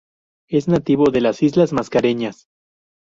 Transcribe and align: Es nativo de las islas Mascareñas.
Es 0.49 0.67
nativo 0.67 1.11
de 1.11 1.21
las 1.21 1.43
islas 1.43 1.73
Mascareñas. 1.73 2.47